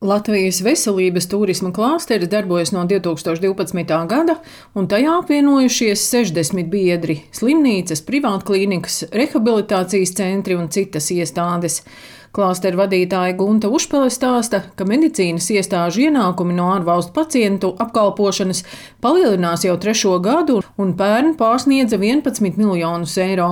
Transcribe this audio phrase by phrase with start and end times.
[0.00, 3.82] Latvijas veselības turisma klāsteris darbojas no 2012.
[4.08, 4.38] gada,
[4.72, 11.82] un tajā apvienojušies 60 biedri- slimnīcas, privātklīnikas, rehabilitācijas centri un citas iestādes.
[12.30, 18.60] Klāsteru vadītāja Gunta Užpele stāsta, ka medicīnas iestāžu ienākumi no ārvalstu pacientu apkalpošanas
[19.02, 23.48] palielinās jau trešo gadu un pērn pārsniedza 11 miljonus eiro.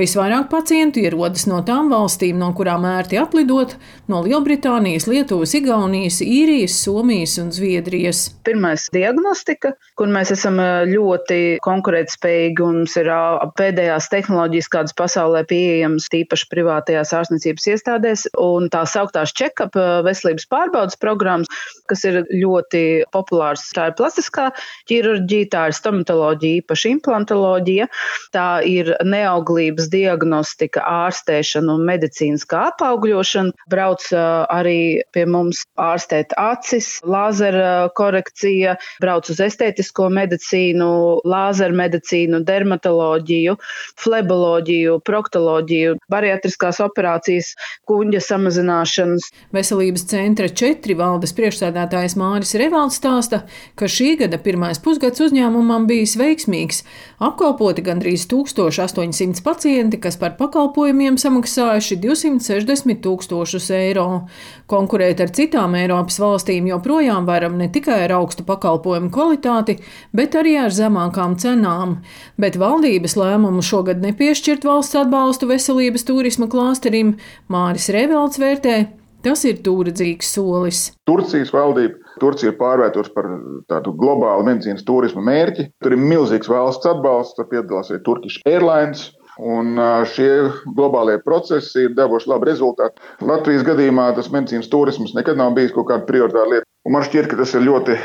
[0.00, 3.76] Visvairāk pacientu ierodas no tām valstīm, no kurām ērti aplidot-
[4.10, 8.30] no Lielbritānijas, Lietuvas, Igaunijas, Īrijas, Somijas un Zviedrijas.
[8.42, 10.56] Pirmais- diagnostika, kur mēs esam
[10.88, 13.12] ļoti konkurētspējīgi un mums ir
[13.60, 20.02] pēdējās tehnoloģijas, kādas pasaulē pieejamas, tīpaši privātajās ārstniecības iestādēs iestādēs, un tā sauktās check-up eh,
[20.04, 21.48] veselības pārbaudas programmas,
[21.88, 23.66] kas ir ļoti populārs.
[23.74, 24.50] Tā ir plastiskā
[24.88, 27.88] ķirurģija, tā ir stomatoloģija, īpaši implantoloģija,
[28.32, 33.54] tā ir neauglības diagnostika, ārstēšana un medicīniskā apaugļošana.
[33.70, 34.22] Brauc eh,
[34.54, 40.90] arī pie mums ārstēt acis, lāzera korekcija, brauc uz estētisko medicīnu,
[41.26, 43.56] lāzera medicīnu, dermatoloģiju,
[44.00, 47.54] fleboloģiju, proktoloģiju, bariatriskās operācijas,
[47.88, 49.30] kuģi kuģa samazināšanas.
[49.54, 53.44] Veselības centra četri valdes priekšsēdētājs Māris Revalds stāsta,
[53.78, 56.82] ka šī gada pirmais pusgads uzņēmumam bijis veiksmīgs.
[57.24, 64.26] Apkalpoti gandrīz 1800 pacienti, kas par pakalpojumiem samaksājuši 260 tūkstošus eiro.
[64.68, 69.78] Konkurēt ar citām Eiropas valstīm joprojām varam ne tikai ar augstu pakalpojumu kvalitāti,
[70.12, 71.98] bet arī ar zemākām cenām.
[72.40, 77.16] Bet valdības lēmumu šogad nepiešķirt valsts atbalstu veselības turisma klāsterim
[77.48, 78.76] Māris Revelds vērtē,
[79.22, 80.78] tas ir tūredzīgs solis.
[81.06, 82.00] Turcijas valdība.
[82.22, 83.28] Turcija ir pārvērtusi par
[83.70, 85.68] tādu globālu medicīnas turisma mērķi.
[85.82, 89.12] Tur ir milzīgs valsts atbalsts, tur piedalās arī Turkish Airlines.
[89.38, 89.78] Un
[90.10, 90.28] šie
[90.76, 93.02] globālie procesi ir devuši labu rezultātu.
[93.26, 96.70] Latvijas gadījumā tas medicīnas turisms nekad nav bijis kaut kāda prioritāra lieta.
[96.86, 97.98] Un man šķiet, ka tas ir ļoti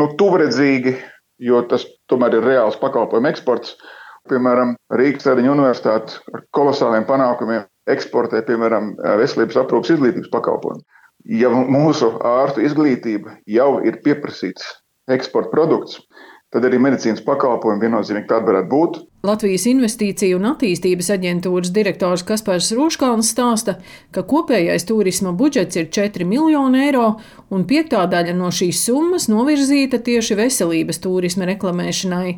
[0.00, 0.96] nu, tuvredzīgi,
[1.44, 3.76] jo tas tomēr ir reāls pakalpojumu eksports.
[4.30, 10.84] Piemēram, Rīgas Tradiņu universitāte ar kolosāliem panākumiem eksportē, piemēram, veselības aprūpas izglītības pakalpojumu.
[11.38, 14.66] Ja mūsu ārstu izglītība jau ir pieprasīts
[15.10, 16.00] eksporta produkts,
[16.54, 18.98] tad arī medicīnas pakalpojumi viennozīmīgi tādi varētu būt.
[19.22, 23.76] Latvijas Investīciju un attīstības aģentūras direktors Kaspars Roškāns stāsta,
[24.10, 27.04] ka kopējais turisma budžets ir 4 miljoni eiro,
[27.54, 32.32] un piektā daļa no šīs summas novirzīta tieši veselības turisma reklamēšanai.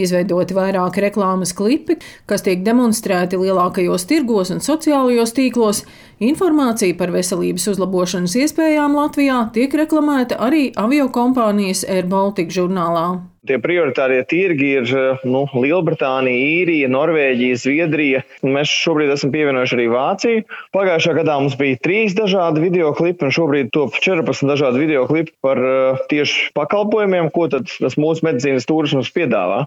[0.00, 5.82] Izveidoti vairāki reklāmas klipi, kas tiek demonstrēti lielākajos tirgos un sociālajos tīklos.
[6.24, 13.10] Informācija par veselības uzlabošanas iespējām Latvijā tiek reklamēta arī aviokompānijas Air Baltica žurnālā.
[13.48, 14.90] Tie prioritārie tirgi ir
[15.24, 18.22] nu, Lielbritānija, Īrija, Norvēģija, Zviedrija.
[18.46, 20.44] Mēs šobrīd esam pievienojuši arī Vāciju.
[20.76, 25.34] Pagājušā gadā mums bija trīs dažādi video klipi, un šobrīd top 14 dažādi video klipi
[25.44, 29.64] par uh, tieši pakalpojumiem, ko tas mūsu medicīnas turisms piedāvā.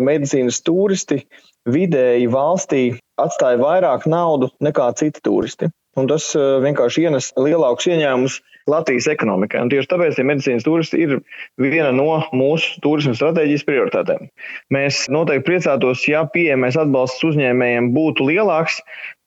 [0.00, 1.22] Medicīnas turisti
[1.68, 2.84] vidēji valstī
[3.20, 5.68] atstāja vairāk naudu nekā citi turisti.
[5.98, 8.38] Un tas vienkārši ienes lielākus ieņēmumus
[8.70, 9.58] Latvijas ekonomikai.
[9.64, 11.16] Un tieši tāpēc ja medicīnas turisti ir
[11.58, 14.28] viena no mūsu turisma stratēģijas prioritātēm.
[14.74, 18.78] Mēs noteikti priecātos, ja pieejamais atbalsts uzņēmējiem būtu lielāks,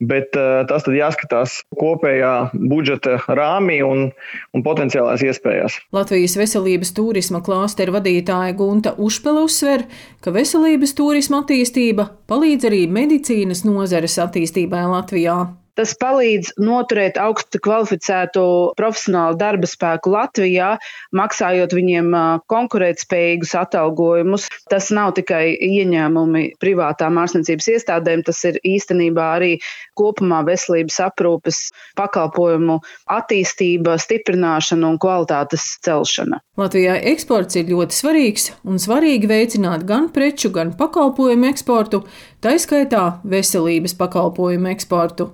[0.09, 4.09] bet uh, tas tad jāskatās kopējā budžeta rāmī un,
[4.53, 5.79] un potenciālās iespējās.
[5.95, 9.87] Latvijas veselības turisma klāsteru vadītāja Gunta Užpela uzsver,
[10.23, 15.62] ka veselības turisma attīstība palīdz arī medicīnas nozares attīstībai Latvijā.
[15.73, 18.43] Tas palīdz noturēt augstu kvalificētu
[18.77, 20.75] profesionālu darba spēku Latvijā,
[21.17, 22.11] maksājot viņiem
[22.53, 24.45] konkurētspējīgus atalgojumus.
[24.69, 29.51] Tas nav tikai ieņēmumi privātām ārstniecības iestādēm, tas ir īstenībā arī
[29.97, 31.65] kopumā veselības aprūpes
[31.97, 32.77] pakalpojumu
[33.17, 36.43] attīstība, stiprināšana un kvalitātes celšana.
[36.61, 42.05] Latvijā eksports ir ļoti svarīgs un svarīgi veicināt gan preču, gan pakalpojumu eksportu,
[42.45, 45.33] taiskaitā veselības pakalpojumu eksportu.